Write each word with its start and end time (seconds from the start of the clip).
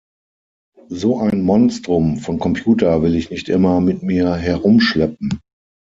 So 0.89 1.19
ein 1.19 1.43
Monstrum 1.43 2.17
von 2.17 2.39
Computer 2.39 3.03
will 3.03 3.13
ich 3.13 3.29
nicht 3.29 3.49
immer 3.49 3.81
mit 3.81 4.01
mir 4.01 4.33
herumschleppen. 4.33 5.39